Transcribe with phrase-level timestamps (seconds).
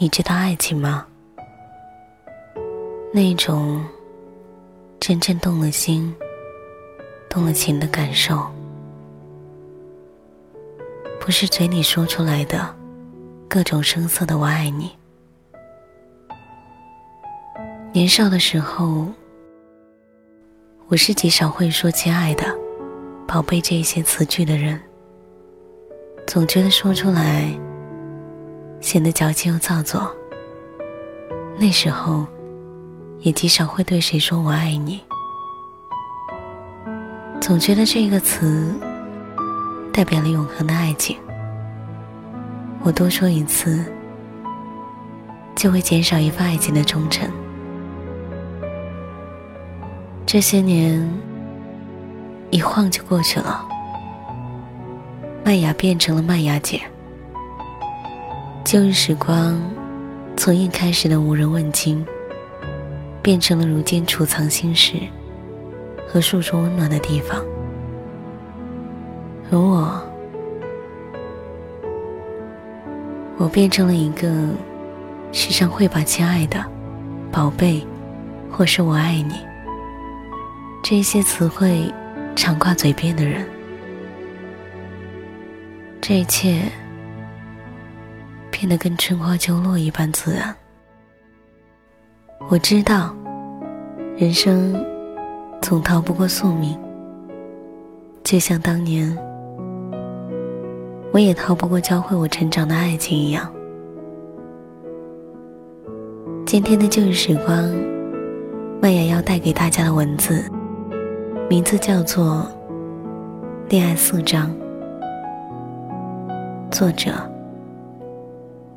[0.00, 1.04] 你知道爱情吗？
[3.12, 3.84] 那种
[5.00, 6.14] 真正动了心、
[7.28, 8.46] 动了情的感受，
[11.18, 12.72] 不是嘴里说出来的
[13.48, 14.96] 各种声色的“我爱你”。
[17.92, 19.04] 年少的时候，
[20.86, 22.44] 我是极少会说“亲爱的
[23.26, 24.80] ”“宝贝”这些词句的人，
[26.24, 27.52] 总觉得说出来
[28.80, 30.10] 显得矫情又造作。
[31.58, 32.26] 那时候。
[33.20, 35.00] 也极少会对谁说我爱你，
[37.40, 38.72] 总觉得这个词
[39.92, 41.16] 代表了永恒的爱情。
[42.80, 43.84] 我多说一次，
[45.56, 47.28] 就会减少一份爱情的忠诚。
[50.24, 51.04] 这些年
[52.50, 53.66] 一晃就过去了，
[55.44, 56.80] 麦芽变成了麦芽姐，
[58.70, 59.58] 旧日时光
[60.36, 62.04] 从一开始的无人问津。
[63.22, 64.92] 变成了如今储藏心事
[66.06, 67.42] 和诉说温暖的地方，
[69.50, 70.02] 而我，
[73.38, 74.30] 我变成了一个
[75.32, 76.62] 时常会把“亲爱的
[77.32, 77.82] ”“宝贝”
[78.52, 79.34] 或是我爱你
[80.82, 81.90] 这些词汇
[82.36, 83.46] 常挂嘴边的人。
[86.02, 86.60] 这一切
[88.58, 90.52] 变得跟春花秋落一般自然。
[92.48, 93.14] 我知道，
[94.16, 94.84] 人生
[95.62, 96.76] 总逃不过宿命，
[98.24, 99.16] 就像当年
[101.12, 103.48] 我也逃不过教会我成长的爱情一样。
[106.44, 107.72] 今天的旧日时光，
[108.82, 110.44] 麦雅要带给大家的文字，
[111.48, 112.44] 名字叫做
[113.70, 114.50] 《恋爱四章》，
[116.72, 117.12] 作者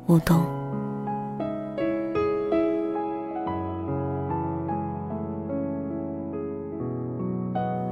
[0.06, 0.40] 舞动。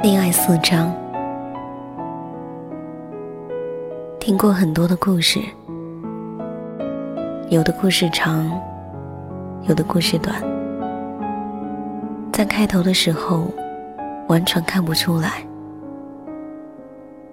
[0.02, 0.92] 恋爱四章，
[4.18, 5.38] 听过很多的故事，
[7.48, 8.50] 有的故事长，
[9.68, 10.42] 有的故事短。
[12.32, 13.46] 在开头的时候，
[14.26, 15.44] 完全看不出来。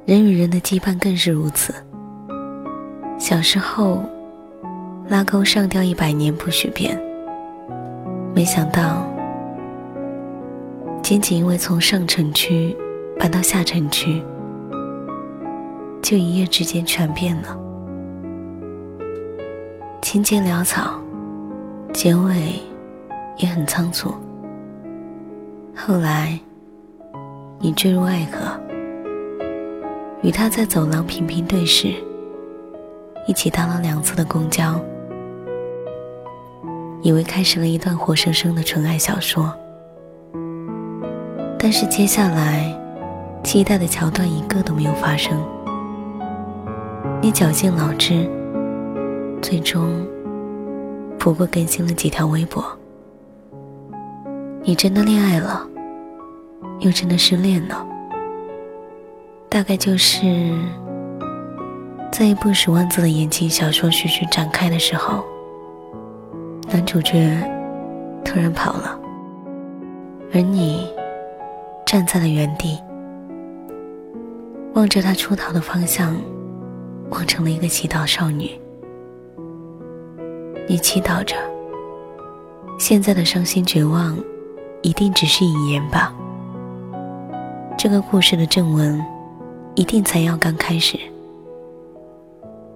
[0.06, 1.74] 人与人的羁绊更是如此。
[3.18, 4.02] 小时候，
[5.10, 7.02] 拉钩上吊一百年不许变，
[8.36, 9.08] 没想到。
[11.02, 12.76] 仅仅因为从上城区
[13.18, 14.22] 搬到下城区，
[16.02, 17.58] 就一夜之间全变了。
[20.02, 21.00] 情节潦草，
[21.94, 22.62] 结尾
[23.38, 24.14] 也很仓促。
[25.74, 26.38] 后来，
[27.60, 28.60] 你坠入爱河，
[30.22, 31.94] 与他在走廊频频对视，
[33.26, 34.78] 一起搭了两次的公交，
[37.02, 39.54] 以为开始了一段活生生的纯爱小说。
[41.60, 42.74] 但是接下来，
[43.44, 45.38] 期待的桥段一个都没有发生。
[47.22, 48.30] 你绞尽脑汁，
[49.42, 50.06] 最终
[51.18, 52.64] 不过更新了几条微博。
[54.64, 55.66] 你真的恋爱了，
[56.80, 57.86] 又真的失恋了。
[59.50, 60.54] 大概就是
[62.12, 65.24] 在一部十万字的言情小说徐徐展开的时候，
[66.70, 67.38] 男主角
[68.24, 69.00] 突然跑了，
[70.34, 70.88] 而你。
[71.90, 72.78] 站在了原地，
[74.74, 76.14] 望着他出逃的方向，
[77.12, 78.52] 望成了一个祈祷少女。
[80.68, 81.38] 你祈祷着，
[82.78, 84.18] 现在的伤心绝望，
[84.82, 86.14] 一定只是引言吧？
[87.78, 89.02] 这个故事的正文，
[89.76, 91.00] 一定才要刚开始。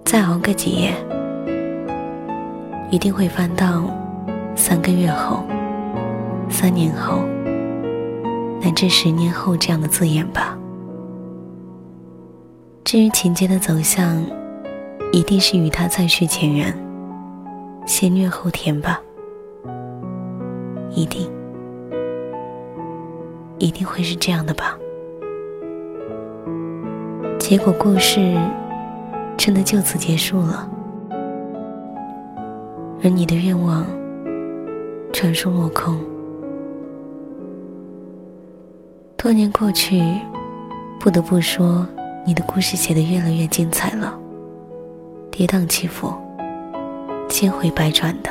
[0.06, 0.94] 再熬个几夜，
[2.92, 3.84] 一定会翻到
[4.54, 5.42] 三个月后，
[6.50, 7.20] 三年后。
[8.60, 10.56] 乃至十年后这样的字眼吧。
[12.84, 14.22] 至于情节的走向，
[15.10, 16.72] 一定是与他再续前缘，
[17.86, 19.00] 先虐后甜吧。
[20.90, 21.28] 一定，
[23.58, 24.78] 一定会是这样的吧。
[27.38, 28.36] 结果故事
[29.36, 30.70] 真的就此结束了，
[33.04, 33.84] 而你的愿望
[35.12, 35.98] 传说落空。
[39.16, 40.00] 多年过去，
[41.00, 41.86] 不得不说，
[42.24, 44.16] 你的故事写得越来越精彩了，
[45.30, 46.12] 跌宕起伏，
[47.28, 48.30] 千回百转的。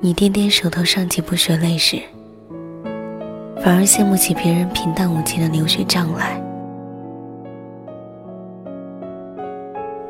[0.00, 2.00] 你掂掂手头上几部血泪史，
[3.62, 6.38] 反而羡慕起别人平淡无奇的流水账来。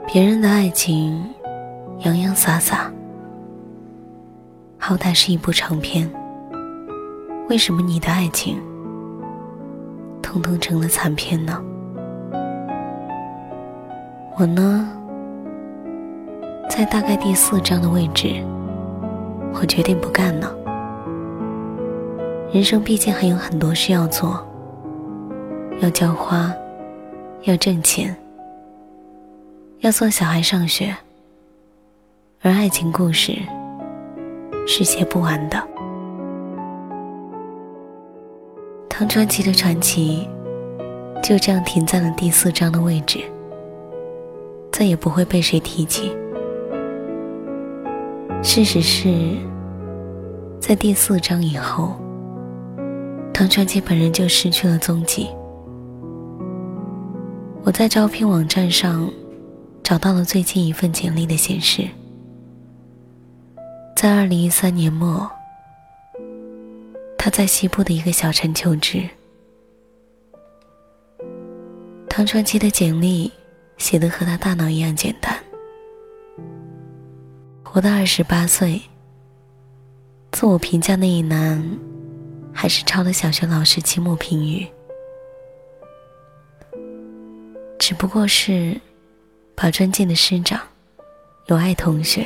[0.06, 1.24] 别人的爱情
[2.00, 2.90] 洋洋洒洒。
[4.78, 6.08] 好歹是一部长篇，
[7.48, 8.56] 为什么你的爱情，
[10.22, 11.60] 通通成了残片呢？
[14.38, 14.88] 我呢，
[16.70, 18.42] 在大概第四章的位置，
[19.52, 20.54] 我决定不干了。
[22.52, 24.46] 人生毕竟还有很多事要做，
[25.80, 26.54] 要浇花，
[27.42, 28.16] 要挣钱，
[29.80, 30.96] 要送小孩上学，
[32.40, 33.38] 而爱情故事。
[34.70, 35.66] 是写不完的。
[38.86, 40.28] 唐传奇的传奇
[41.22, 43.20] 就这样停在了第四章的位置，
[44.70, 46.14] 再也不会被谁提起。
[48.42, 49.08] 事实是，
[50.60, 51.96] 在第四章以后，
[53.32, 55.28] 唐传奇本人就失去了踪迹。
[57.62, 59.10] 我在招聘网站上
[59.82, 61.88] 找到了最近一份简历的显示。
[64.00, 65.28] 在二零一三年末，
[67.18, 69.02] 他在西部的一个小城求职。
[72.08, 73.32] 唐传奇的简历
[73.76, 75.36] 写的和他大脑一样简单。
[77.64, 78.80] 活到二十八岁，
[80.30, 81.60] 自我评价那一栏
[82.52, 84.64] 还是抄的小学老师期末评语，
[87.80, 88.80] 只不过是
[89.56, 90.60] 把尊敬的师长、
[91.46, 92.24] 有爱同学。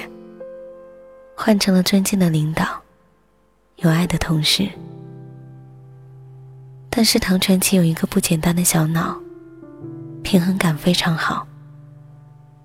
[1.35, 2.81] 换成了尊敬的领导，
[3.77, 4.69] 有爱的同事。
[6.89, 9.19] 但是唐传奇有一个不简单的小脑，
[10.23, 11.47] 平衡感非常好。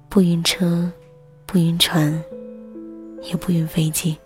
[0.10, 0.92] 不晕车，
[1.46, 2.24] 不晕船，
[3.24, 4.18] 也不晕飞机。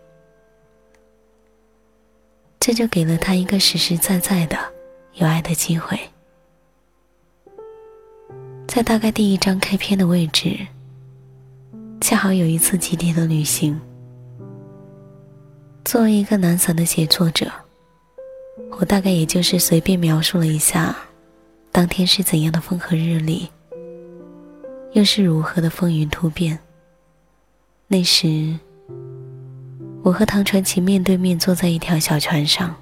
[2.59, 4.57] 这就给了他一个实实在在的
[5.15, 5.99] 有爱的机会。
[8.67, 10.57] 在大概第一章开篇的位置，
[11.99, 13.79] 恰好有一次集体的旅行。
[15.83, 17.51] 作为一个懒散的写作者，
[18.79, 20.95] 我大概也就是随便描述了一下，
[21.71, 23.49] 当天是怎样的风和日丽，
[24.93, 26.57] 又是如何的风云突变。
[27.87, 28.57] 那时，
[30.03, 32.73] 我和唐传奇面对面坐在一条小船上。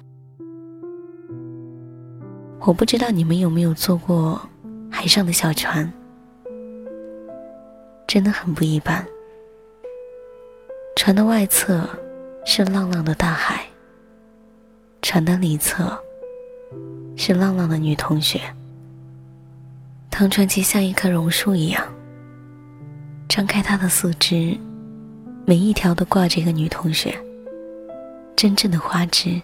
[2.60, 4.40] 我不知道你们有没有坐过
[4.90, 5.90] 海上的小船，
[8.06, 9.04] 真的很不一般。
[10.94, 11.88] 船的外侧。
[12.44, 13.64] 是浪浪的大海，
[15.02, 15.96] 船的里侧
[17.16, 18.40] 是浪浪的女同学。
[20.10, 21.86] 唐传奇像一棵榕树一样，
[23.28, 24.56] 张开他的四肢，
[25.46, 27.16] 每一条都挂着一个女同学。
[28.34, 29.40] 真正的花枝，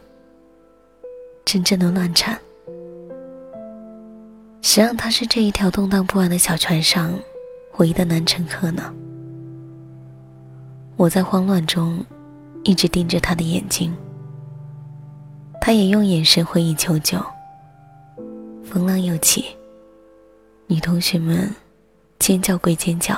[1.44, 2.38] 真正的乱颤。
[4.62, 7.12] 谁让他是这一条动荡不安的小船上
[7.76, 8.92] 唯一的男乘客呢？
[10.96, 12.04] 我在慌乱中。
[12.66, 13.96] 一直盯着他的眼睛，
[15.60, 17.16] 他也用眼神回应求救。
[18.64, 19.44] 风浪又起，
[20.66, 21.48] 女同学们
[22.18, 23.16] 尖叫归尖叫，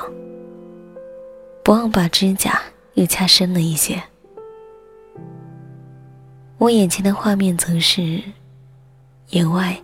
[1.64, 2.60] 不忘把指甲
[2.92, 4.02] 又掐深了一些。
[6.58, 8.22] 我眼前的画面则是
[9.30, 9.74] 野外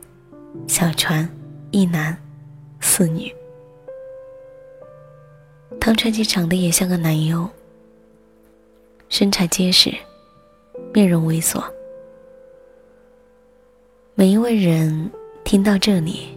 [0.67, 1.27] 小船，
[1.71, 2.15] 一男
[2.81, 3.35] 四女。
[5.81, 7.49] 唐传奇长得也像个男优。
[9.17, 9.95] 身材结实，
[10.93, 11.63] 面容猥琐。
[14.17, 15.09] 每一位人
[15.45, 16.37] 听到这里，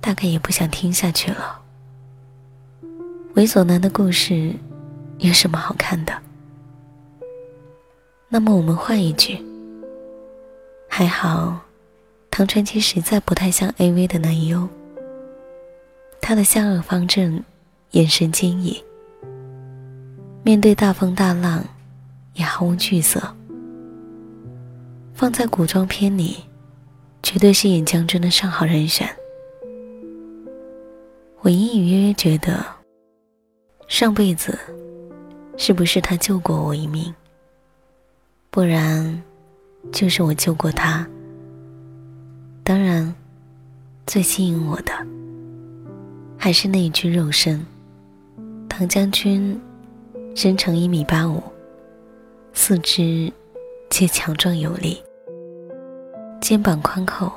[0.00, 1.60] 大概也不想听下去了。
[3.34, 4.54] 猥琐男的故事
[5.18, 6.16] 有什么好看的？
[8.28, 9.44] 那么我们换一句。
[10.86, 11.58] 还好，
[12.30, 14.68] 唐传奇实在不太像 AV 的男优。
[16.20, 17.42] 他的下颚方正，
[17.90, 18.80] 眼神坚毅，
[20.44, 21.64] 面对大风大浪。
[22.40, 23.22] 也毫无惧色，
[25.12, 26.38] 放在古装片里，
[27.22, 29.06] 绝对是演将军的上好人选。
[31.42, 32.64] 我隐隐约约觉得，
[33.88, 34.58] 上辈子
[35.58, 37.14] 是不是他救过我一命？
[38.50, 39.22] 不然，
[39.92, 41.06] 就是我救过他。
[42.64, 43.14] 当然，
[44.06, 44.92] 最吸引我的，
[46.38, 47.62] 还是那一具肉身。
[48.66, 49.60] 唐将军
[50.34, 51.42] 身长一米八五。
[52.52, 53.32] 四肢
[53.88, 55.02] 皆强壮有力，
[56.40, 57.32] 肩膀宽厚，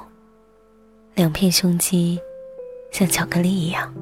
[1.16, 2.20] 两片胸肌
[2.92, 3.94] 像巧克力一样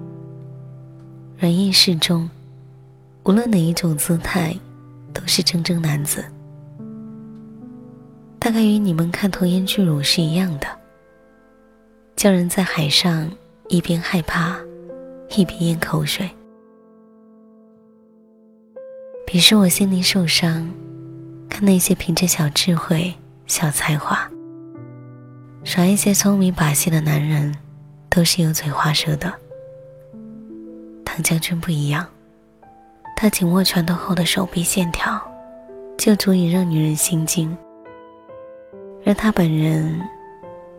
[1.38, 2.30] 软硬适中，
[3.24, 4.56] 无论哪一种姿态
[5.14, 6.24] 都是铮铮男子。
[8.40, 10.68] 大概与你们看童颜巨乳是一样的，
[12.16, 13.30] 叫人在海上
[13.68, 14.58] 一边害怕，
[15.36, 16.30] 一边咽口水。
[19.26, 20.68] 彼时我心里受伤，
[21.52, 23.14] 看那些凭着小智慧、
[23.46, 24.26] 小才华
[25.66, 27.54] 耍一些聪明把戏的男人，
[28.10, 29.32] 都是油嘴滑舌的。
[31.04, 32.08] 唐将军不一样，
[33.18, 35.22] 他紧握拳头后的手臂线条，
[35.98, 37.56] 就足以让女人心惊。
[39.06, 40.02] 而他本人，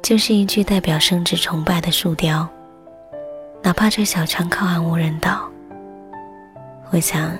[0.03, 2.49] 就是一具代表生殖崇拜的树雕。
[3.63, 5.49] 哪怕这小船靠岸无人岛，
[6.91, 7.31] 我想，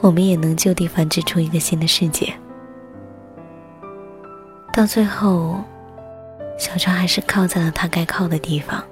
[0.00, 2.32] 我们也能就地繁殖出一个新的世界。
[4.72, 5.62] 到最后，
[6.58, 8.82] 小船还是靠在了他该靠的地方。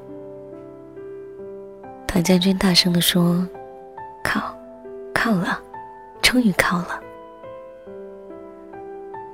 [2.07, 3.47] 唐将军大声地说
[4.25, 4.57] ：“靠，
[5.13, 5.61] 靠了，
[6.23, 7.01] 终于靠了。”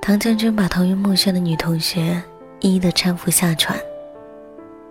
[0.01, 2.21] 唐将军把头晕目眩的女同学
[2.59, 3.79] 一一的搀扶下船。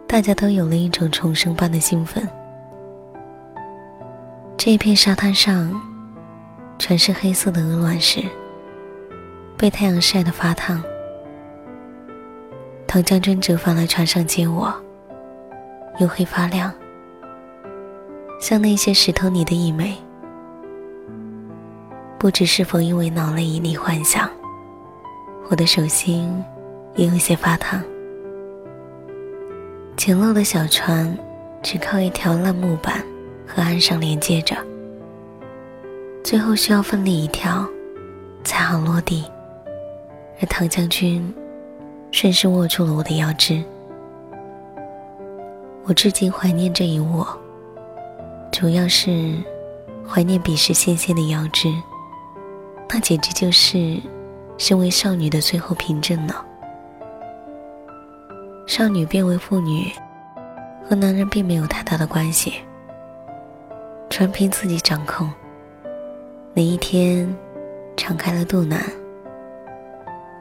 [0.07, 2.27] 大家都有了一种重生般的兴奋。
[4.57, 5.81] 这一片沙滩上，
[6.81, 8.25] 全是黑色的鹅卵石，
[9.55, 10.83] 被太阳晒得发烫。
[12.87, 14.75] 唐将军折返来船上接我，
[15.99, 16.73] 黝黑发亮，
[18.41, 19.95] 像那些石头里的一枚。
[22.19, 24.29] 不知是否因为脑内一粒幻想，
[25.51, 26.43] 我的手心
[26.97, 27.85] 也有些发烫。
[29.99, 31.15] 简陋的小船，
[31.63, 33.05] 只靠一条烂木板
[33.47, 34.57] 和岸上连接着，
[36.31, 37.67] 最后需要奋力一跳，
[38.45, 39.25] 才好落地。
[40.41, 41.35] 而唐将军
[42.13, 43.61] 顺势握住了我的腰肢，
[45.83, 47.27] 我至今怀念这一握，
[48.53, 49.35] 主要是
[50.09, 51.69] 怀念彼时纤纤的腰肢，
[52.89, 54.01] 那简直就是
[54.57, 56.47] 身为少女的最后凭证了。
[58.69, 59.91] 少女变为妇女，
[60.89, 62.55] 和男人并没有太大的关系，
[64.09, 65.29] 全凭自己掌控。
[66.53, 67.33] 哪一天，
[67.97, 68.83] 敞开了肚腩，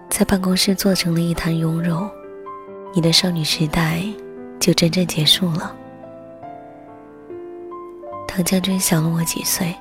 [0.10, 2.10] 在办公室做成了一滩臃肉，
[2.96, 4.02] 你的少女时代
[4.60, 5.76] 就真正结束了。
[8.28, 9.76] 唐将军小了我几岁，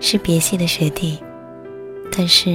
[0.00, 1.22] 是别系的学弟，
[2.10, 2.50] 但是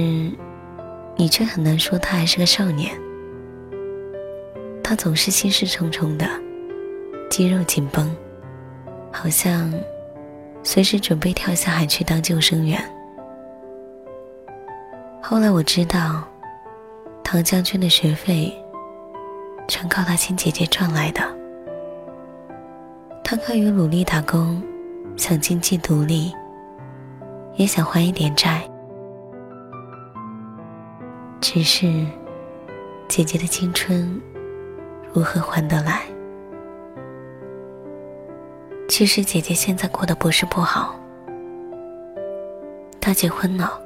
[1.16, 2.94] 你却很难说他还是个少年。
[4.82, 6.28] 他总是心事重重的，
[7.30, 8.14] 肌肉紧绷，
[9.10, 9.72] 好像
[10.64, 12.82] 随时准备跳下海去当救生员。
[15.22, 16.24] 后来我知道，
[17.22, 18.52] 唐将军的学费
[19.68, 21.22] 全靠他亲姐姐赚来的。
[23.22, 24.62] 他可以努力打工，
[25.16, 26.34] 想经济独立，
[27.56, 28.62] 也想还一点债，
[31.40, 32.06] 只是
[33.06, 34.20] 姐姐的青春。
[35.12, 36.02] 如何还得来？
[38.88, 40.94] 其实姐姐现在过得不是不好，
[43.00, 43.80] 她结婚了，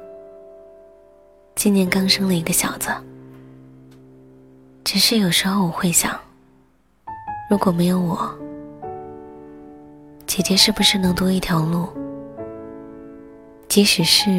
[1.55, 2.89] 今年刚生了一个小子。
[4.83, 6.19] 只是有时候我会想，
[7.49, 8.29] 如果没有我，
[10.27, 11.87] 姐姐是不是能多一条路？
[13.67, 14.29] 即使是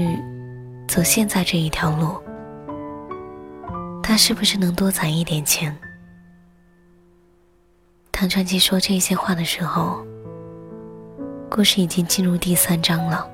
[0.88, 2.16] 走现在这一条路，
[4.02, 5.76] 她是不是能多攒一点钱？
[8.12, 10.04] 唐传奇说这些话的时候，
[11.50, 13.28] 故事已经进入第三章了。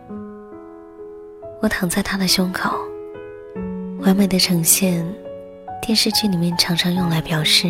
[1.60, 2.74] 我躺在他的胸口，
[4.00, 5.06] 完美的呈现
[5.82, 7.68] 电视剧里面常常用来表示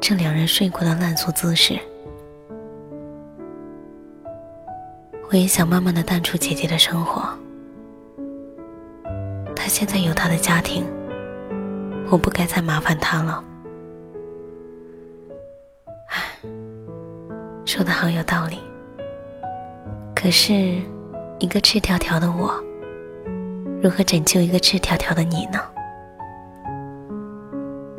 [0.00, 1.76] 这两人睡过的烂俗姿势。
[5.28, 7.28] 我也想慢慢的淡出姐姐的生活，
[9.56, 10.86] 她现在有她的家庭，
[12.08, 13.42] 我不该再麻烦她了。
[16.10, 16.48] 唉
[17.64, 18.60] 说的好有道理，
[20.24, 20.80] 可是，
[21.38, 22.50] 一个赤条条的我，
[23.82, 25.60] 如何拯救一个赤条条的你呢？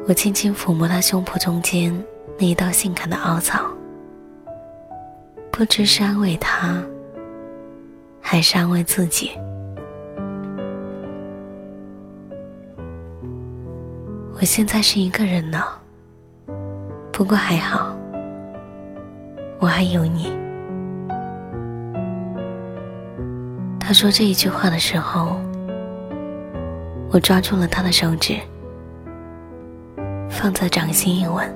[0.08, 1.96] 我轻轻抚摸他胸脯中间
[2.40, 3.64] 那一道性感的凹槽，
[5.52, 6.84] 不知是安慰他，
[8.20, 9.30] 还是安慰自己。
[14.34, 15.64] 我现在是一个人呢，
[17.12, 17.96] 不过还好。
[19.60, 20.44] 我还有你。
[23.88, 25.40] 他说这一句话的时候，
[27.12, 28.40] 我抓住了他的手指，
[30.28, 31.48] 放在掌心一吻。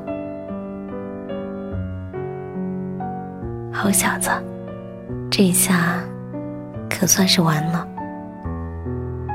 [3.73, 4.29] 好小子，
[5.31, 6.03] 这一下
[6.87, 7.87] 可算是完了。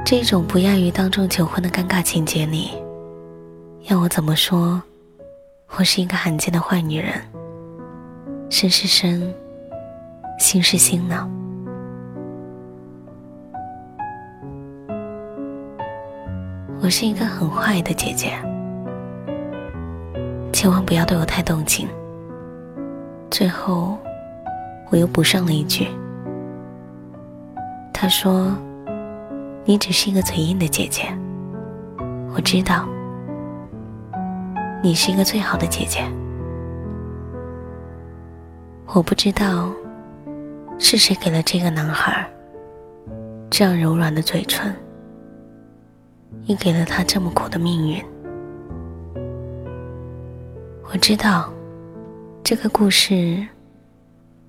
[0.06, 2.70] 这种不亚于当众求婚的尴尬情节里，
[3.88, 4.80] 要我怎么说？
[5.76, 7.14] 我是一个罕见的坏女人。
[8.50, 9.34] 身是身，
[10.38, 11.28] 心是心呢。
[16.84, 18.34] 我是一个很坏的姐姐，
[20.52, 21.88] 千万不要对我太动情。
[23.30, 23.96] 最后，
[24.90, 25.88] 我又补上了一句
[27.90, 28.54] ：“他说，
[29.64, 31.04] 你只是一个嘴硬的姐姐。
[32.34, 32.86] 我知道，
[34.82, 36.04] 你是一个最好的姐姐。
[38.88, 39.72] 我不知道
[40.78, 42.28] 是谁给了这个男孩
[43.48, 44.70] 这样柔软的嘴唇。”
[46.44, 48.04] 也给了他这么苦的命运。
[50.92, 51.52] 我知道，
[52.42, 53.46] 这个故事，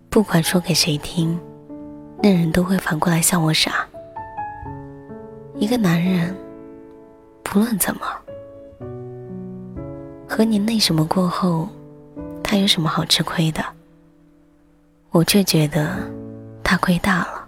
[0.10, 1.40] 不管说给谁听，
[2.22, 3.88] 那人都会反过来笑我傻。
[5.56, 6.36] 一个男人，
[7.42, 8.02] 不论怎么，
[10.28, 11.68] 和你那什么过后，
[12.44, 13.64] 他有什么好吃亏的？
[15.12, 15.98] 我却觉得，
[16.62, 17.48] 他亏大了，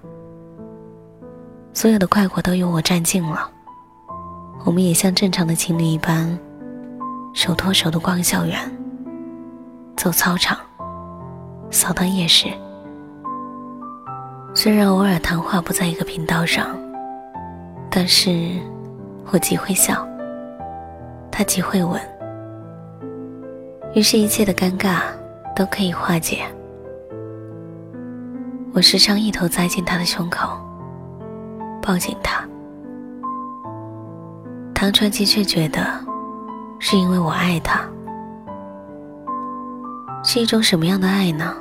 [1.73, 3.51] 所有的快活都由我占尽了。
[4.65, 6.37] 我们也像正常的情侣一般，
[7.33, 8.59] 手拖手的逛校园、
[9.95, 10.57] 走操场、
[11.71, 12.47] 扫荡夜市。
[14.53, 16.75] 虽然偶尔谈话不在一个频道上，
[17.89, 18.51] 但是
[19.31, 20.05] 我极会笑，
[21.31, 22.01] 他极会吻，
[23.93, 25.01] 于是，一切的尴尬
[25.55, 26.43] 都可以化解。
[28.73, 30.59] 我时常一头栽进他的胸口，
[31.81, 32.43] 抱紧他。
[34.79, 35.81] 唐传奇却觉得，
[36.77, 37.81] 是因为我爱他，
[40.23, 41.51] 是一种什么样的爱呢？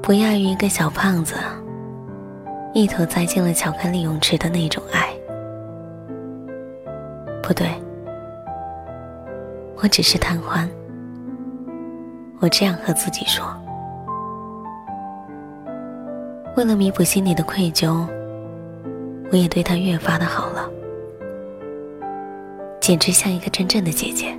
[0.00, 1.34] 不亚于一个小胖子
[2.72, 5.10] 一头栽进了巧克力泳池的那种爱。
[7.42, 7.68] 不对，
[9.82, 10.66] 我只是贪欢。
[12.40, 13.44] 我这样和自己说。
[16.56, 18.06] 为了弥补心里的愧疚，
[19.30, 20.70] 我也对他越发的好了。
[22.82, 24.36] 简直像一个真正的姐姐。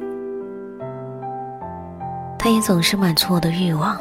[2.37, 3.97] 她也总是满足我的欲望。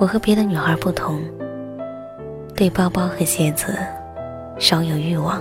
[0.00, 1.22] 我和别的女孩不同，
[2.56, 3.78] 对包包和鞋子
[4.58, 5.40] 少有欲望，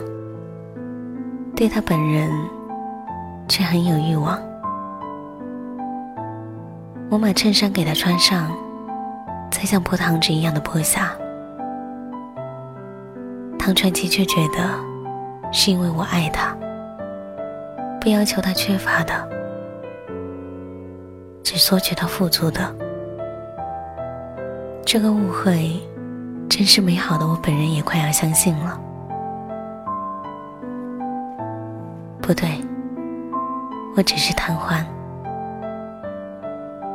[1.55, 2.29] 对她本人
[3.47, 4.39] 却很有欲望。
[7.09, 8.55] 我买衬衫给她穿上，
[9.49, 11.11] 再像剥糖纸一样的剥下。
[13.57, 14.69] 唐传奇却觉得
[15.51, 16.55] 是因为我爱她。
[18.05, 19.29] 不要求他缺乏的，
[21.41, 22.61] 只索取他富足的。
[24.85, 25.81] 这个误会
[26.47, 28.79] 真是美好的，我本人也快要相信了。
[32.21, 32.47] 不对，
[33.97, 34.85] 我只是贪欢。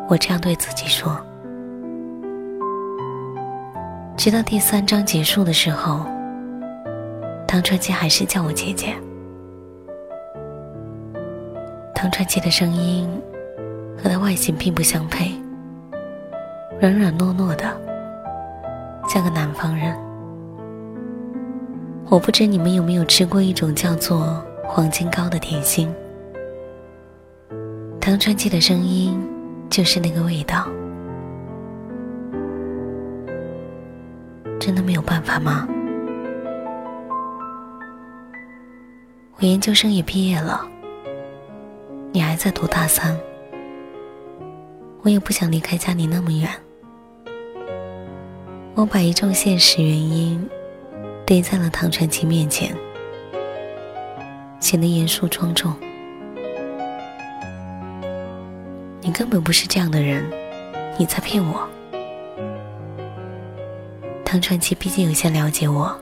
[0.08, 1.20] 我这样对自己说。
[4.16, 6.06] 直到第三章结束的时候，
[7.48, 8.94] 唐传奇还是叫我姐姐。
[12.00, 13.06] 唐传奇的声音
[13.94, 15.32] 和他外形并不相配，
[16.80, 17.78] 软软糯糯的，
[19.06, 19.94] 像个南方人。
[22.08, 25.94] 我不知你们有没有吃过一种叫做黄金糕的甜心。
[28.00, 29.20] 唐传奇的声音
[29.68, 30.66] 就是那个味道。
[34.58, 35.68] 真的没有办法吗？
[39.36, 40.66] 我研究生也毕业了。
[42.12, 43.16] 你还在读大三，
[45.02, 46.50] 我也不想离开家里那么远。
[48.74, 50.48] 我把一众现实原因
[51.24, 52.74] 堆在了唐传奇面前，
[54.58, 55.72] 显得严肃庄重。
[59.00, 60.28] 你根本不是这样的人，
[60.98, 61.68] 你在骗我。
[64.24, 65.96] 唐传奇毕竟有些了解我，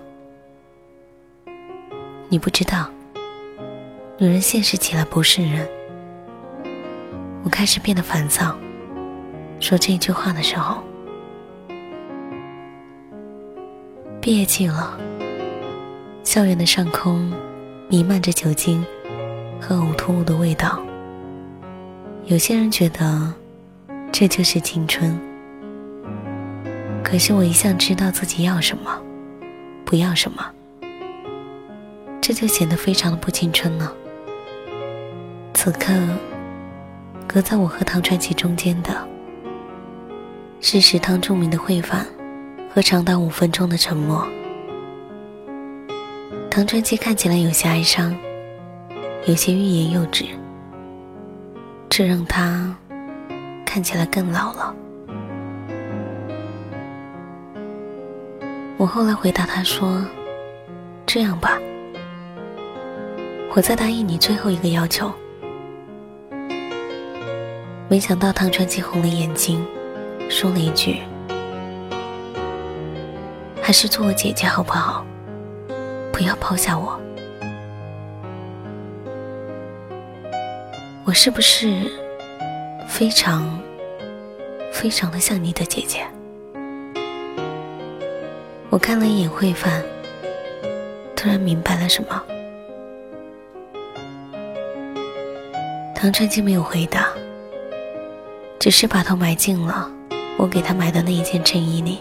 [2.28, 2.88] 你不知道，
[4.16, 5.68] 女人现实起来不是人。
[7.44, 8.56] 我开始变得烦躁。
[9.60, 10.82] 说这句话的时候，
[14.20, 14.98] 毕业季了，
[16.22, 17.32] 校园的上空
[17.88, 18.84] 弥漫着酒精
[19.60, 20.80] 和呕吐物的味道。
[22.26, 23.32] 有些人觉得
[24.12, 25.18] 这就是青春，
[27.02, 29.02] 可是我一向知道自己要什么，
[29.84, 30.44] 不要什么，
[32.20, 33.92] 这就显得非常的不青春了。
[35.54, 35.92] 此刻。
[37.28, 39.06] 隔在我和唐传奇中间的，
[40.62, 42.06] 是食堂著名的烩饭
[42.74, 44.26] 和长达五分钟的沉默。
[46.50, 48.16] 唐传奇看起来有些哀伤，
[49.26, 50.24] 有些欲言又止，
[51.90, 52.74] 这让他
[53.66, 54.74] 看起来更老了。
[58.78, 60.02] 我后来回答他说
[61.04, 61.58] ：“这样吧，
[63.54, 65.12] 我再答应你最后一个要求。
[67.90, 69.66] 没想到唐传奇红了眼睛，
[70.28, 70.98] 说了一句
[73.62, 75.06] ：“还是做我姐姐好不好？
[76.12, 77.00] 不要抛下我。”
[81.06, 81.90] 我是不是
[82.86, 83.58] 非常
[84.70, 86.06] 非常的像你的姐姐？
[88.68, 89.82] 我看了一眼慧范，
[91.16, 92.22] 突然明白了什么。
[95.94, 97.08] 唐传奇没有回答。
[98.68, 99.90] 只是把头埋进了
[100.36, 102.00] 我给他买的那一件衬衣里。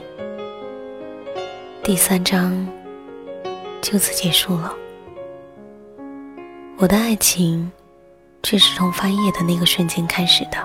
[1.81, 2.67] 第三章
[3.81, 4.73] 就此结束了。
[6.75, 7.71] 我的爱情
[8.43, 10.57] 却是从翻页的那个瞬间开始的。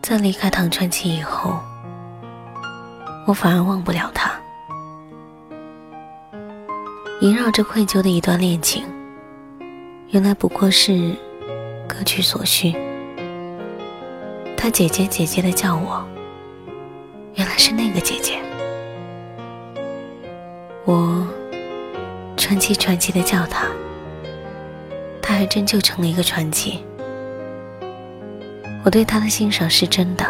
[0.00, 1.58] 在离开唐传奇以后，
[3.26, 4.30] 我反而忘不了他。
[7.22, 8.84] 萦绕着愧疚的一段恋情，
[10.10, 11.12] 原来不过是。
[11.88, 12.74] 各取所需。
[14.56, 16.02] 他姐姐姐姐的叫我，
[17.34, 18.40] 原来是那个姐姐。
[20.86, 21.26] 我
[22.36, 23.66] 传奇传奇的叫他，
[25.20, 26.82] 他还真就成了一个传奇。
[28.84, 30.24] 我对他的欣赏是真的，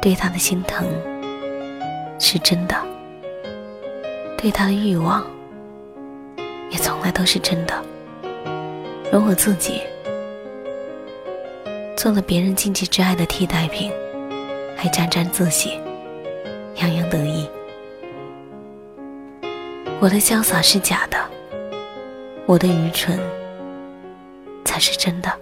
[0.00, 0.86] 对他的心疼
[2.18, 2.76] 是真的，
[4.36, 5.24] 对他的欲望
[6.70, 7.74] 也从来都是真的。
[9.12, 9.82] 而我自己。
[12.02, 13.92] 做了别人禁忌之爱的替代品，
[14.76, 15.80] 还沾沾自喜，
[16.74, 17.48] 洋洋得意。
[20.00, 21.16] 我的潇洒是假的，
[22.44, 23.16] 我的愚蠢
[24.64, 25.32] 才是真的。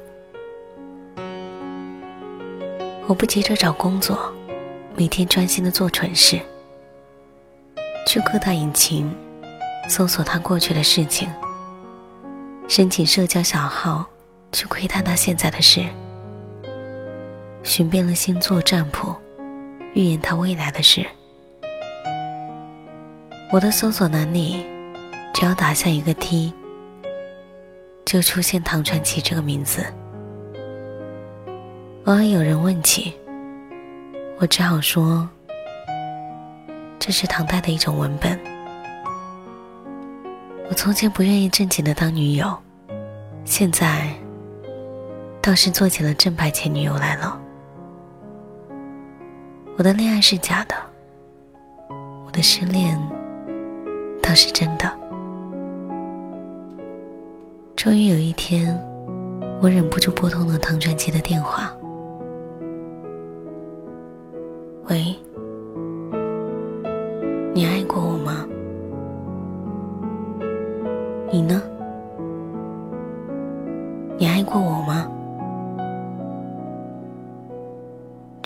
[3.06, 4.30] 我不急着找工作，
[4.94, 6.38] 每天专心的做蠢事，
[8.06, 9.10] 去各大引擎
[9.88, 11.26] 搜索他过去的事情，
[12.68, 14.04] 申请社交小号
[14.52, 15.86] 去窥探他现在的事。
[17.62, 19.14] 寻遍了星座占卜，
[19.94, 21.06] 预言他未来的事。
[23.52, 24.64] 我的搜索栏里，
[25.34, 26.52] 只要打下一个 T，
[28.04, 29.84] 就出现唐传奇这个名字。
[32.04, 33.14] 偶尔有人问起，
[34.38, 35.28] 我只好说，
[36.98, 38.38] 这是唐代的一种文本。
[40.68, 42.56] 我从前不愿意正经的当女友，
[43.44, 44.08] 现在
[45.42, 47.39] 倒是做起了正牌前女友来了。
[49.76, 50.74] 我的恋爱是假的，
[52.26, 52.98] 我的失恋
[54.22, 54.90] 倒是真的。
[57.74, 58.78] 终于有一天，
[59.62, 61.72] 我忍不住拨通了唐传奇的电话。
[64.90, 65.16] 喂，
[67.54, 68.46] 你爱过我吗？
[71.32, 71.62] 你呢？
[74.18, 75.10] 你爱过我吗？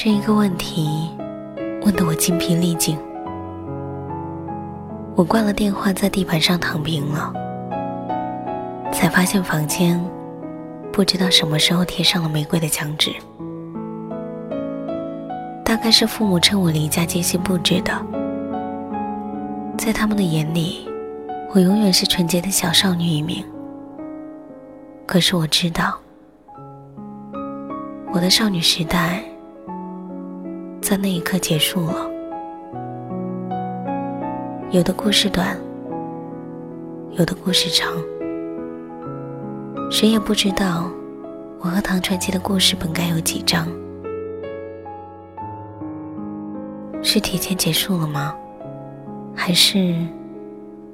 [0.05, 1.09] 这一个问题。
[1.83, 2.99] 问得我精疲力尽，
[5.17, 7.33] 我挂了电话，在地板上躺平了，
[8.93, 9.99] 才发现房间
[10.93, 13.15] 不知道什么时候贴上了玫瑰的墙纸，
[15.65, 17.95] 大概是父母趁我离家精心布置的。
[19.79, 20.87] 在他们的眼里，
[21.55, 23.43] 我永远是纯洁的小少女一名。
[25.07, 25.99] 可是我知道，
[28.13, 29.25] 我的少女时代。
[30.85, 32.11] 在那一刻结束了。
[34.71, 35.59] 有的故事短，
[37.13, 37.91] 有的故事长，
[39.91, 40.91] 谁也不知道
[41.61, 43.67] 我和唐传奇的故事本该有几章。
[47.03, 48.35] 是提前结束了吗？
[49.35, 49.97] 还是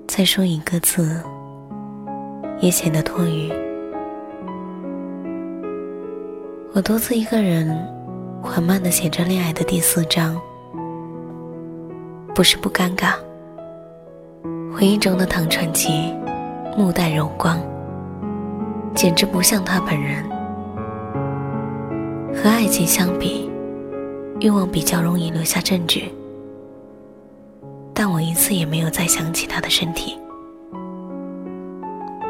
[0.07, 1.21] 再说一个字
[2.61, 3.51] 也显得多余？
[6.75, 7.77] 我独自一个人。
[8.43, 10.41] 缓慢的写着恋爱的第四章，
[12.35, 13.15] 不是不尴尬。
[14.75, 16.15] 回忆中的唐传奇，
[16.77, 17.61] 目带柔光，
[18.95, 20.25] 简直不像他本人。
[22.35, 23.51] 和爱情相比，
[24.41, 26.11] 欲望比较容易留下证据，
[27.93, 30.19] 但我一次也没有再想起他的身体，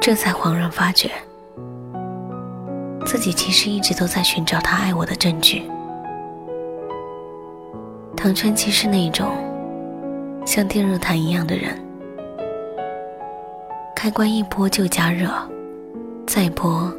[0.01, 1.11] 这才恍然发觉，
[3.07, 5.63] 自己其实一直都在寻找他爱我的证据。
[8.23, 9.29] 唐川其实那种
[10.45, 11.75] 像电热毯一样的人，
[13.97, 15.31] 开关一拨就加热，
[16.27, 16.93] 再拨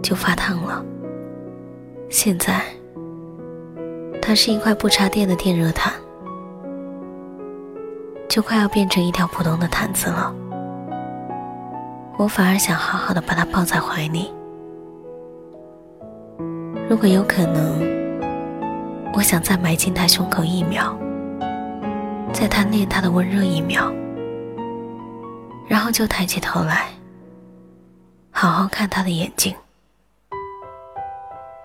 [0.00, 0.84] 就发烫了。
[2.08, 2.62] 现在，
[4.22, 5.92] 它是一块不插电的电热毯，
[8.28, 10.32] 就快要变成一条普通的毯子了。
[12.16, 14.32] 我反而想好好的把它抱在怀里。
[16.88, 17.97] 如果有可能。
[19.18, 20.96] 我想再埋进他胸口一秒
[22.32, 23.92] 再贪恋他的温热一秒
[25.66, 26.86] 然后就抬起头来
[28.30, 29.52] 好好看他的眼睛。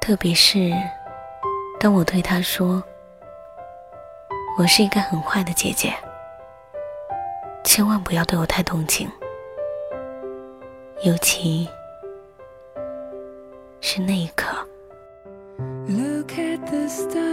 [0.02, 0.74] 特别是
[1.80, 2.84] 当我对他说
[4.58, 5.94] 我是一个很坏的姐姐
[7.64, 9.08] 千万不要对我太动情
[11.04, 11.70] 尤其
[13.80, 14.48] 是那一刻。
[15.88, 17.33] Look at the stars.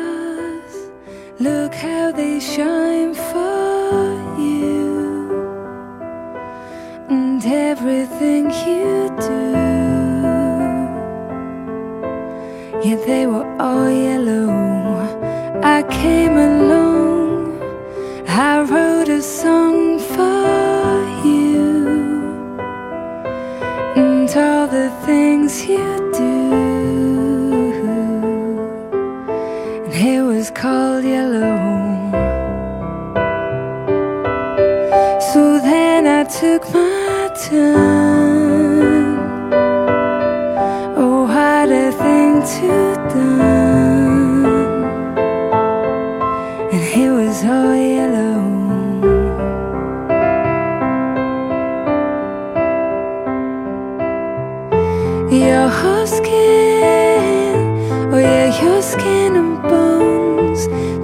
[1.40, 5.30] Look how they shine for you
[7.08, 9.50] and everything you do.
[12.86, 14.50] Yeah, they were all yellow.
[15.62, 17.58] I came along,
[18.28, 19.89] I wrote a song.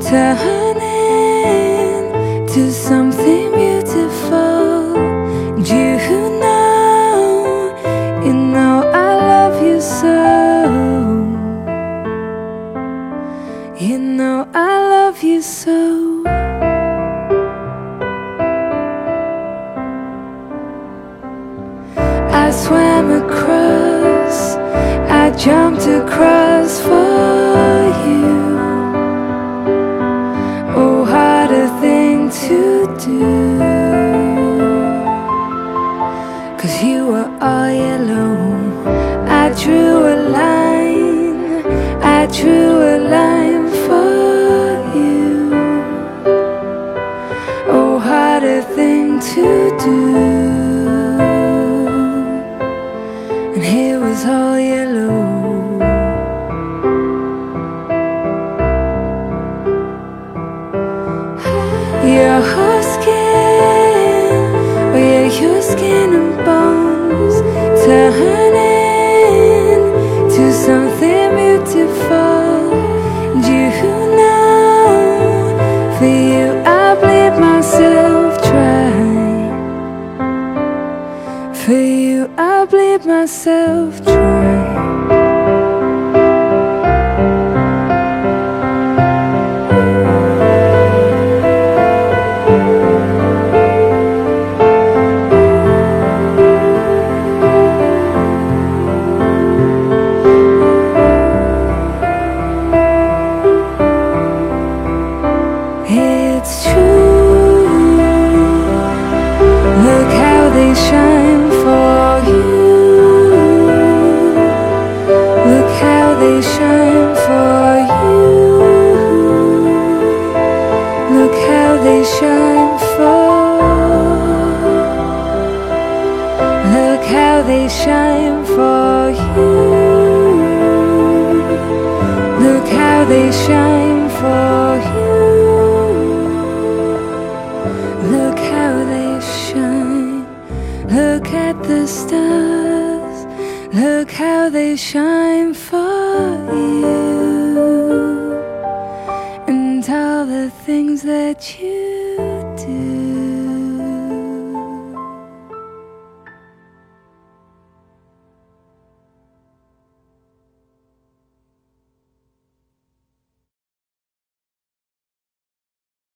[0.09, 0.87] turning
[2.47, 3.36] to something